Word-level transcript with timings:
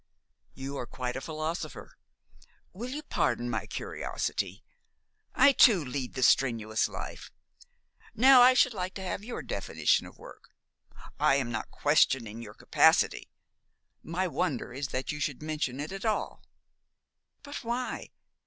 "You 0.55 0.77
are 0.77 0.87
quite 0.87 1.15
a 1.15 1.21
philosopher. 1.21 1.95
Will 2.73 2.89
you 2.89 3.03
pardon 3.03 3.51
my 3.51 3.67
curiosity? 3.67 4.63
I 5.35 5.51
too 5.51 5.85
lead 5.85 6.15
the 6.15 6.23
strenuous 6.23 6.89
life. 6.89 7.31
Now, 8.15 8.41
I 8.41 8.55
should 8.55 8.73
like 8.73 8.95
to 8.95 9.03
have 9.03 9.23
your 9.23 9.43
definition 9.43 10.07
of 10.07 10.17
work. 10.17 10.55
I 11.19 11.35
am 11.35 11.51
not 11.51 11.69
questioning 11.69 12.41
your 12.41 12.55
capacity. 12.55 13.29
My 14.01 14.27
wonder 14.27 14.73
is 14.73 14.87
that 14.87 15.11
you 15.11 15.19
should 15.19 15.43
mention 15.43 15.79
it 15.79 15.91
at 15.91 16.03
all." 16.03 16.41
"But 17.43 17.63
why? 17.63 18.09